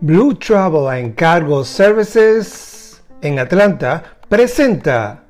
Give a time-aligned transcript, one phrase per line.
[0.00, 5.24] Blue Travel and Cargo Services en Atlanta presenta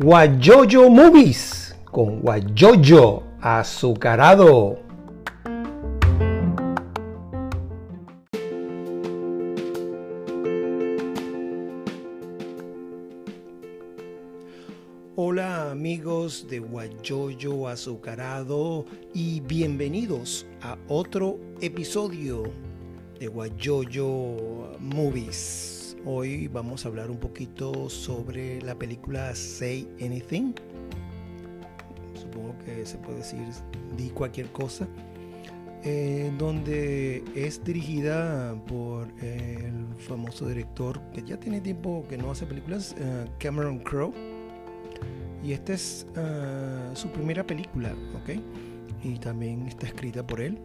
[0.00, 4.87] Guayoyo Movies con Guayoyo azucarado.
[15.20, 22.44] Hola amigos de Guayoyo Azucarado y bienvenidos a otro episodio
[23.18, 25.96] de Guayoyo Movies.
[26.04, 30.54] Hoy vamos a hablar un poquito sobre la película Say Anything.
[32.14, 33.40] Supongo que se puede decir
[33.96, 34.86] di cualquier cosa.
[35.82, 42.46] Eh, donde es dirigida por el famoso director que ya tiene tiempo que no hace
[42.46, 44.37] películas, eh, Cameron Crowe.
[45.42, 48.40] Y esta es eh, su primera película, ¿ok?
[49.04, 50.58] Y también está escrita por él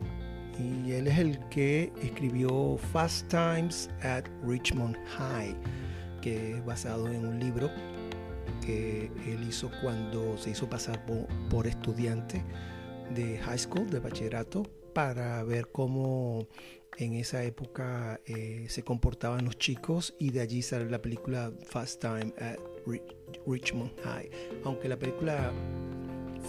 [0.59, 5.55] y él es el que escribió Fast Times at Richmond High,
[6.21, 7.69] que es basado en un libro
[8.61, 11.03] que él hizo cuando se hizo pasar
[11.49, 12.43] por, estudiante
[13.13, 16.47] de high school, de bachillerato, para ver cómo
[16.97, 22.01] en esa época eh, se comportaban los chicos y de allí sale la película Fast
[22.01, 22.59] Time at
[23.47, 24.29] Richmond High.
[24.63, 25.51] Aunque la película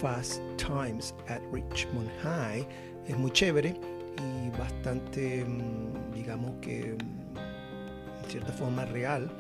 [0.01, 2.67] Fast Times at Richmond High
[3.07, 3.75] es muy chévere,
[4.19, 9.31] y bastante, mm, digamos que, mm, en cierta forma real,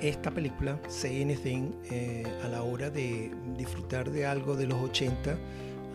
[0.00, 5.36] esta película, Say Anything, eh, a la hora de disfrutar de algo de los 80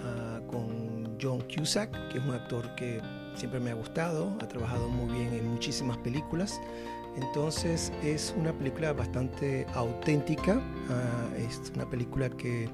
[0.03, 3.01] ah, con John Cusack, que es un actor que
[3.35, 6.61] siempre me ha gustado, ha trabajado muy bien en muchísimas películas.
[7.17, 12.69] Entonces es una película bastante auténtica, ah, es una película que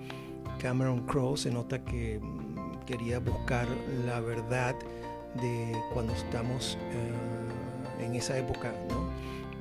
[0.60, 3.68] Cameron Crowe se nota que mm, quería buscar
[4.06, 4.76] la verdad
[5.42, 8.74] de cuando estamos eh, en esa época,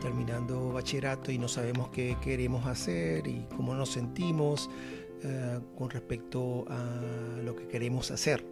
[0.00, 4.70] terminando bachillerato y no sabemos qué queremos hacer y cómo nos sentimos
[5.22, 8.44] eh, con respecto a lo que queremos hacer.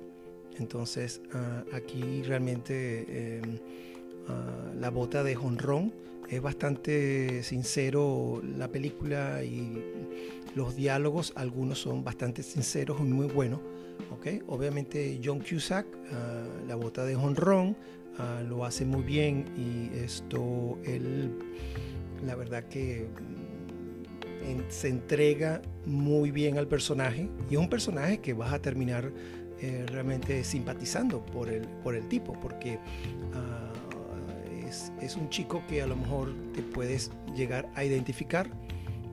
[0.59, 3.41] Entonces eh, aquí realmente
[4.79, 5.91] la bota de jonrón
[6.29, 9.83] es bastante sincero la película y
[10.55, 13.61] los diálogos, algunos son bastante sinceros y muy buenos
[14.49, 17.77] Obviamente John Cusack, ah, la bota de honrón,
[18.19, 21.31] ah, lo hace muy bien y esto, él,
[22.25, 28.33] la verdad que mm, se entrega muy bien al personaje y es un personaje que
[28.33, 29.13] vas a terminar
[29.61, 32.79] eh, realmente simpatizando por el, por el tipo, porque
[33.35, 33.68] ah,
[34.69, 38.49] es, un chico que a lo mejor te puedes llegar a identificar,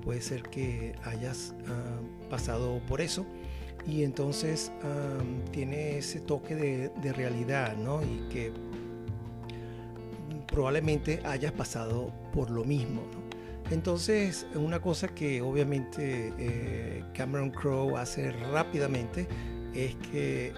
[0.03, 1.53] puede ser que hayas
[2.29, 3.25] pasado por eso
[3.87, 4.71] y entonces
[5.51, 8.01] tiene ese toque de, realidad, ¿no?
[8.03, 8.51] Y que
[10.47, 13.01] probablemente hayas pasado por lo mismo.
[13.71, 19.27] Entonces, una cosa que obviamente eh, Cameron Crowe hace rápidamente
[19.73, 20.53] es que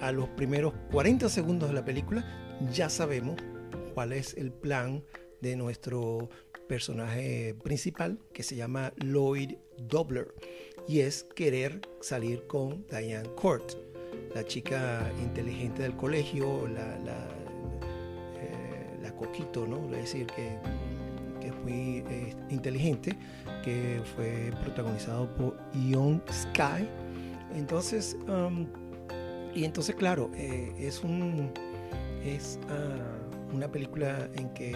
[0.00, 2.24] a los primeros 40 segundos de la película
[2.70, 3.36] ya sabemos
[3.94, 5.04] cuál es el plan
[5.40, 6.28] de nuestro
[6.68, 10.34] personaje principal que se llama Lloyd Dobler
[10.88, 13.72] y es querer salir con Diane Court,
[14.34, 17.28] la chica inteligente del colegio, la, la,
[18.40, 19.84] eh, coquito, ¿no?
[19.94, 20.58] Es decir, que,
[21.40, 23.16] que es muy eh, inteligente,
[23.62, 26.88] que fue protagonizado por Ion Sky.
[27.54, 28.66] Entonces, um,
[29.54, 31.52] y entonces, claro, eh, es un
[32.24, 33.23] es ah,
[33.54, 34.72] una película en que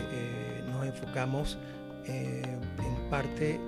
[0.71, 1.59] nos enfocamos
[2.07, 3.61] en parte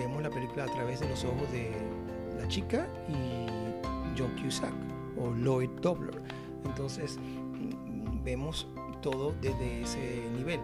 [0.00, 1.70] vemos la película a través de los ojos de
[2.40, 3.46] la chica y
[4.18, 4.72] John Cusack
[5.18, 6.22] o Lloyd Dobler.
[6.64, 8.66] Entonces mm, vemos
[9.02, 10.60] todo desde ese nivel.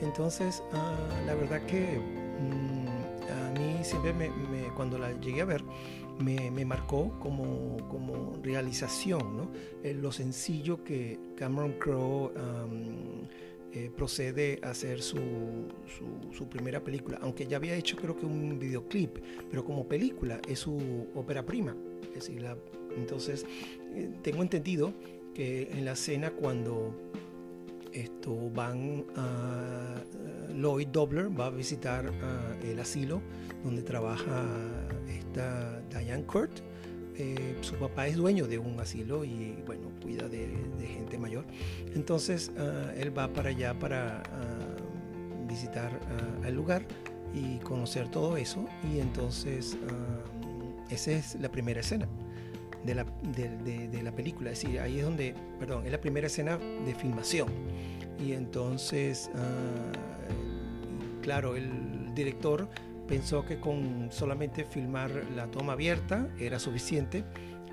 [0.00, 0.96] Entonces, ah,
[1.26, 2.00] la verdad que
[2.40, 2.86] mm,
[3.30, 4.30] a mí siempre me,
[4.74, 5.62] cuando la llegué a ver,
[6.18, 9.50] me, marcó como, como realización, ¿no?
[9.82, 12.32] Eh, lo sencillo que Cameron Crowe
[13.74, 15.18] eh, procede a hacer su,
[16.30, 19.16] su, primera película, aunque ya había hecho creo que un videoclip,
[19.50, 21.74] pero como película es su ópera prima.
[22.08, 22.44] Es decir,
[22.98, 23.46] entonces,
[23.94, 24.92] eh, tengo entendido
[25.32, 26.94] que en la escena cuando
[27.92, 29.04] esto van
[30.54, 32.12] Lloyd Dobler va a visitar
[32.62, 33.20] el asilo
[33.64, 34.44] donde trabaja
[35.08, 36.60] esta Diane Kurt
[37.16, 40.48] eh, su papá es dueño de un asilo y bueno, cuida de,
[40.86, 41.44] gente mayor.
[41.94, 44.76] Entonces ah, él va para allá para ah,
[45.46, 46.86] visitar ah, el lugar
[47.34, 49.76] y conocer todo eso y entonces
[50.90, 52.08] esa es la primera escena.
[52.84, 54.50] De la, de, la película.
[54.50, 57.48] Es decir, ahí es donde, perdón, es la primera escena de filmación.
[58.24, 59.92] Y entonces, ah,
[61.22, 62.68] claro, el director
[63.08, 67.24] pensó que con solamente filmar la toma abierta era suficiente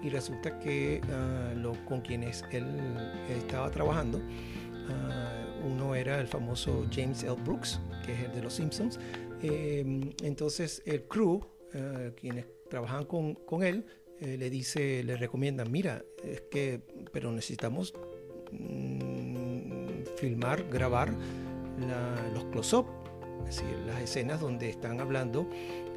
[0.01, 2.65] y resulta que ah, lo, con quienes él
[3.29, 4.21] estaba trabajando,
[4.89, 7.35] ah, uno era el famoso James L.
[7.43, 8.99] Brooks, que es el de los Simpsons.
[9.41, 11.41] Em, entonces el crew,
[12.19, 13.85] quienes trabajan con, con él,
[14.21, 16.81] eh, le dice, le recomiendan, mira, es que,
[17.13, 17.93] pero necesitamos
[18.51, 21.13] mm, filmar, grabar
[22.33, 22.85] los close-up,
[23.47, 25.49] es decir, las escenas donde están hablando,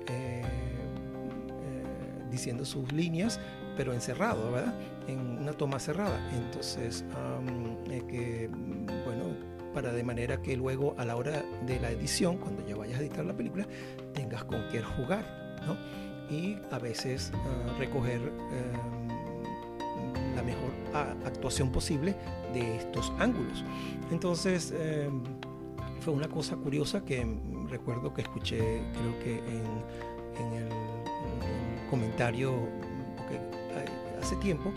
[0.08, 0.44] eh, eh,
[2.30, 3.40] diciendo sus líneas,
[3.76, 4.78] pero encerrado, ¿verdad?
[5.08, 6.24] En una toma cerrada.
[6.32, 7.04] Entonces,
[8.08, 8.48] que,
[9.04, 9.36] bueno,
[9.74, 13.02] para de manera que luego a la hora de la edición, cuando ya vayas a
[13.02, 13.66] editar la película,
[14.12, 15.24] tengas con qué jugar,
[15.66, 15.76] ¿no?
[16.32, 19.08] Y a veces ah, recoger em,
[20.34, 20.70] la mejor
[21.26, 22.16] actuación posible
[22.54, 23.64] de estos ángulos.
[24.10, 25.22] Entonces, em,
[26.00, 27.24] fue una cosa curiosa que
[27.68, 29.66] recuerdo que escuché, creo que en,
[30.54, 30.68] el,
[31.90, 32.54] comentario,
[34.20, 34.72] hace tiempo,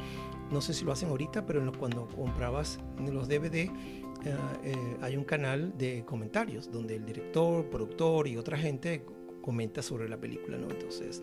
[0.51, 5.23] no sé si lo hacen ahorita, pero cuando comprabas los DVD, ah, eh, hay un
[5.23, 9.05] canal de comentarios donde el director, productor y otra gente
[9.45, 10.67] comenta sobre la película, ¿no?
[10.71, 11.21] Entonces,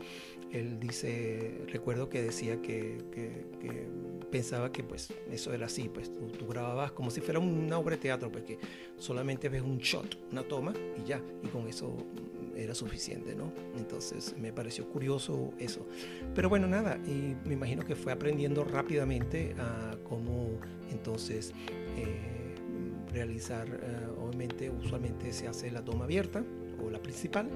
[0.52, 2.98] él dice, recuerdo que decía que,
[4.30, 8.02] pensaba que pues eso era así, pues tú, grababas como si fuera una obra de
[8.02, 8.44] teatro, pues,
[8.96, 11.96] solamente ves un shot, una toma y ya, y con eso
[12.56, 13.52] era suficiente, ¿no?
[13.76, 15.84] Entonces me pareció curioso eso.
[16.32, 20.60] Pero bueno, nada, y me imagino que fue aprendiendo rápidamente a cómo
[20.92, 21.52] entonces
[21.96, 22.54] eh,
[23.12, 26.44] realizar, eh, obviamente usualmente se hace la toma abierta
[26.80, 27.48] o la principal,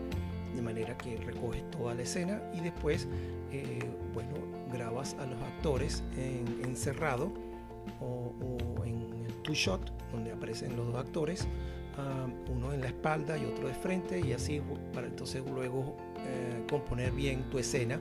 [0.56, 3.06] de manera que recoges toda la escena y después,
[3.52, 3.78] eh,
[4.14, 4.30] bueno,
[4.72, 7.32] grabas a los actores en, encerrado
[8.00, 8.32] o,
[8.84, 11.46] en el two shot, donde aparecen los dos actores,
[11.98, 14.60] ah, uno en la espalda y otro de frente, y así
[14.92, 18.00] para entonces luego eh, componer bien tu escena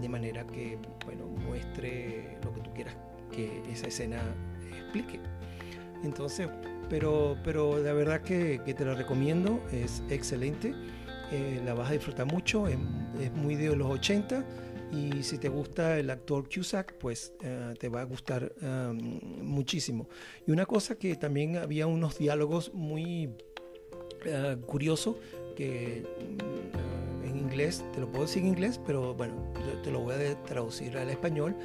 [0.00, 2.94] de manera que, bueno, muestre lo que tú quieras
[3.30, 4.22] que esa escena
[4.70, 5.20] explique.
[6.04, 6.48] Entonces,
[6.88, 10.74] pero, pero la verdad que, que te la recomiendo, es excelente.
[11.32, 12.78] Eh, la vas a disfrutar mucho, es,
[13.34, 14.44] muy de los 80
[14.92, 20.08] y si te gusta el actor Cusack, pues eh, te va a gustar um, muchísimo.
[20.46, 25.16] Y una cosa que también había unos diálogos muy uh, curiosos
[25.56, 29.52] que uh, en inglés, te lo puedo decir en inglés, pero bueno,
[29.82, 31.56] te lo voy a traducir al español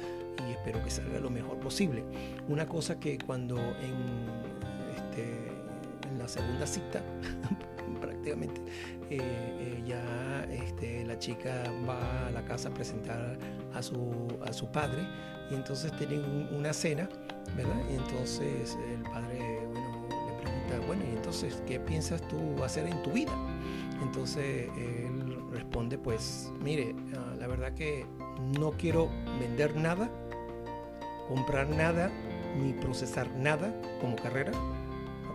[0.48, 2.04] y espero que salga lo mejor posible.
[2.48, 3.94] Una cosa que cuando en,
[4.96, 7.04] este, en la segunda cita,
[8.22, 8.60] prácticamente,
[9.10, 13.36] eh, eh, ya este, la chica va a la casa a presentar
[13.74, 15.06] a su, a su padre
[15.50, 17.08] y entonces tienen una cena,
[17.56, 17.76] ¿verdad?
[17.90, 23.02] Y entonces el padre, bueno, le pregunta, bueno, y entonces, ¿qué piensas tú hacer en
[23.02, 23.32] tu vida?
[24.02, 28.06] Entonces él responde, pues, mire, ah, la verdad que
[28.58, 29.10] no quiero
[29.40, 30.10] vender nada,
[31.28, 32.10] comprar nada,
[32.56, 34.52] ni procesar nada como carrera,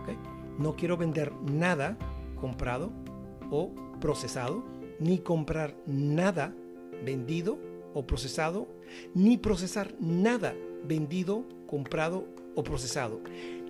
[0.00, 0.58] ¿ok?
[0.58, 1.96] No quiero vender nada
[2.40, 2.92] comprado
[3.50, 4.64] o procesado,
[4.98, 6.54] ni comprar nada
[7.04, 7.58] vendido
[7.94, 8.68] o procesado,
[9.14, 10.54] ni procesar nada
[10.84, 13.20] vendido, comprado o procesado,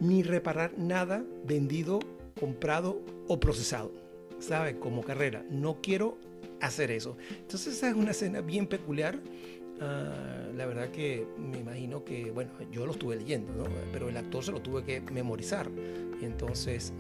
[0.00, 2.00] ni reparar nada vendido,
[2.38, 3.93] comprado o procesado.
[4.38, 4.78] ¿Sabe?
[4.78, 6.16] Como carrera, no quiero
[6.61, 7.16] hacer eso.
[7.31, 9.19] Entonces esa es una escena bien peculiar.
[9.81, 13.64] Ah, la verdad que me imagino que, bueno, yo lo estuve leyendo, ¿no?
[13.93, 15.71] pero el actor se lo tuve que memorizar.
[16.21, 16.93] Entonces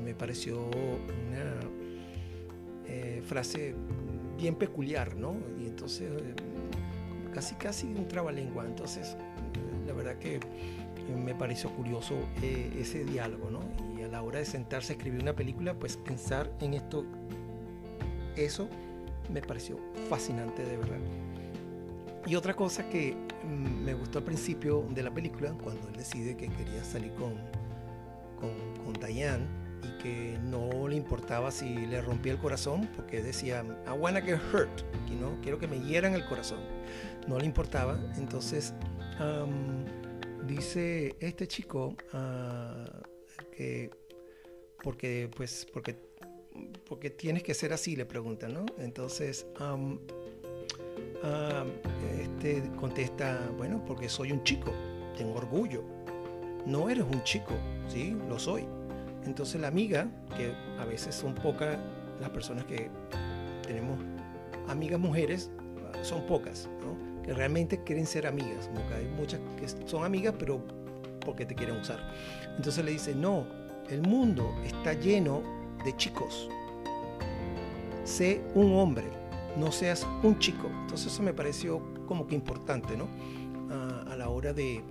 [0.00, 1.60] me pareció una
[2.86, 3.74] eh, frase
[4.36, 5.36] bien peculiar, ¿no?
[5.60, 6.34] Y entonces, eh,
[7.32, 8.64] casi, casi un trabalengua.
[8.64, 9.16] Entonces,
[9.86, 10.40] la verdad que
[11.14, 13.60] me pareció curioso eh, ese diálogo, ¿no?
[13.98, 17.04] Y a la hora de sentarse a escribir una película, pues pensar en esto,
[18.36, 18.68] eso
[19.32, 19.78] me pareció
[20.08, 20.98] fascinante de verdad.
[22.26, 23.14] Y otra cosa que
[23.44, 27.34] mm, me gustó al principio de la película, cuando él decide que quería salir con,
[28.40, 29.46] con, con Diane,
[29.82, 34.38] y que no le importaba si le rompía el corazón, porque decía, I wanna get
[34.52, 36.60] hurt, y no, quiero que me hieran el corazón.
[37.26, 37.98] No le importaba.
[38.16, 38.74] Entonces,
[40.46, 42.84] dice este chico ah,
[43.56, 43.90] que,
[44.82, 45.96] porque, pues, porque,
[46.88, 48.66] porque tienes que ser así, le preguntan, ¿no?
[48.78, 49.46] Entonces,
[52.20, 54.72] este contesta, bueno, porque soy un chico,
[55.16, 55.82] tengo orgullo.
[56.64, 57.54] No eres un chico,
[57.88, 58.66] sí, lo soy
[59.26, 61.78] entonces la amiga, que a veces son pocas
[62.20, 62.90] las personas que
[63.66, 63.98] tenemos
[64.68, 65.50] amigas mujeres,
[66.02, 66.68] son pocas,
[67.24, 68.70] que realmente quieren ser amigas.
[68.94, 70.62] hay muchas que son amigas, pero
[71.20, 71.98] porque te quieren usar.
[72.56, 73.46] Entonces le dice, no,
[73.90, 75.42] el mundo está lleno
[75.84, 76.48] de chicos.
[78.04, 79.06] Sé un hombre,
[79.56, 80.68] no seas un chico.
[80.82, 83.08] Entonces eso me pareció como que importante, ¿no?
[83.68, 84.82] a la hora de,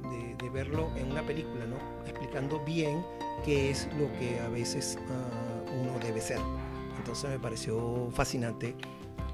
[0.53, 1.75] verlo en una película, ¿no?
[2.05, 3.03] Explicando bien
[3.43, 6.39] qué es lo que a veces ah, uno debe ser.
[6.97, 8.75] Entonces me pareció fascinante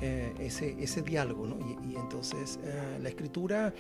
[0.02, 1.60] eh, ese, ese diálogo, ¿no?
[1.88, 3.72] Y, entonces eh, la escritura,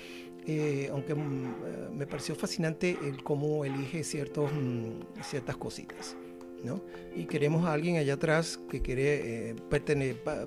[0.45, 6.15] eh, aunque mm, me pareció fascinante el cómo elige ciertos, mm, ciertas cositas.
[6.63, 6.79] ¿no?
[7.15, 9.55] Y queremos a alguien allá atrás que quiere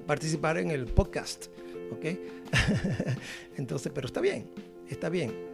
[0.06, 1.46] participar en el podcast,
[1.90, 2.04] ¿ok?
[3.56, 4.48] entonces, pero está bien,
[4.88, 5.53] está bien.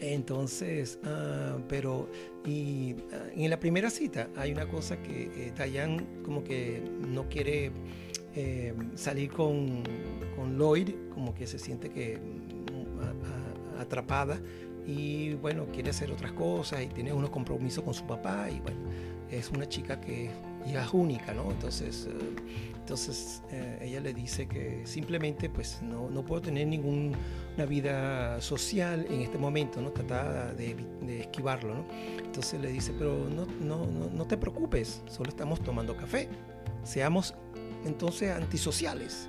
[0.00, 2.08] Entonces, ah, pero
[2.44, 7.72] y ah, en la primera cita hay una cosa que Diane como que no quiere
[8.34, 9.82] eh, salir con,
[10.56, 14.40] Lloyd, como que se siente que mm, atrapada
[14.86, 18.78] y bueno, quiere hacer otras cosas y tiene unos compromisos con su papá y bueno,
[19.30, 20.30] es una chica que
[20.66, 21.50] ya es única, ¿no?
[21.50, 27.16] Entonces, eh, entonces eh, ella le dice que simplemente pues no, no puedo tener ninguna
[27.68, 29.90] vida social en este momento, ¿no?
[29.90, 31.84] Trata de, de, esquivarlo, ¿no?
[32.24, 36.28] Entonces le dice, pero no, no, no, no te preocupes, solo estamos tomando café,
[36.82, 37.34] seamos
[37.84, 39.28] entonces antisociales.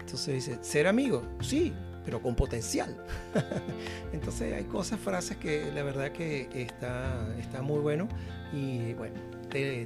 [0.00, 1.72] Entonces dice, ser amigo, sí,
[2.04, 2.96] pero con potencial.
[4.12, 8.08] entonces hay cosas, frases que la verdad que está, está muy bueno
[8.52, 9.16] y bueno,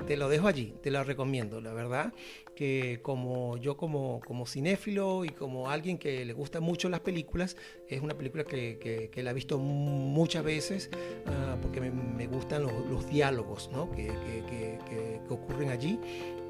[0.07, 2.13] te, lo dejo allí, te lo recomiendo, la verdad
[2.57, 7.57] que como yo como, como cinéfilo y como alguien que le gusta mucho las películas,
[7.89, 10.91] es una película que, que, la he visto muchas veces
[11.27, 13.93] ah, porque me, gustan los, diálogos ¿no?
[13.93, 16.01] que, que ocurren allí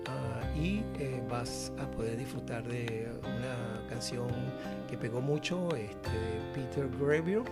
[0.08, 4.28] Ah, y eh, vas a poder disfrutar de una canción
[4.88, 6.10] que pegó mucho, este,
[6.54, 7.42] Peter Gabriel,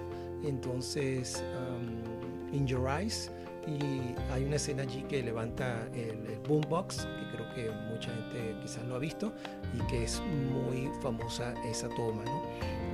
[0.42, 3.30] entonces um, In Your Eyes,
[3.66, 8.84] y hay una escena allí que levanta el, boombox, que creo que mucha gente quizás
[8.86, 9.32] lo ha visto,
[9.74, 12.42] y que es muy famosa esa toma, ¿no?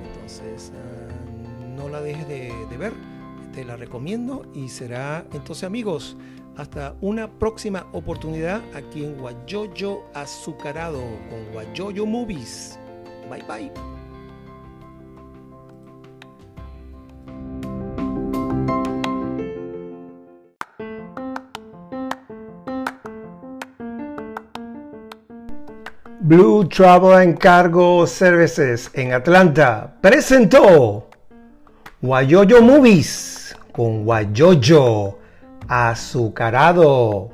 [0.07, 1.13] Entonces, ah,
[1.75, 2.93] no la dejes de, de ver,
[3.53, 6.17] te la recomiendo y será entonces amigos.
[6.55, 12.77] Hasta una próxima oportunidad aquí en Guayoyo Azucarado con Guayoyo Movies.
[13.29, 13.92] Bye bye.
[26.25, 31.09] Blue Travel Cargo Services en Atlanta presentó
[32.01, 35.19] Guayoyo Movies con Guayoyo
[35.67, 37.29] azucarado.